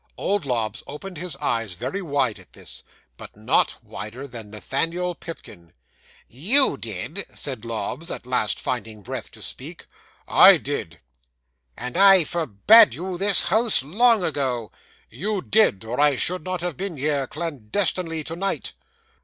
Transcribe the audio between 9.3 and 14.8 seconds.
speak. '"I did." '"And I forbade you this house, long ago."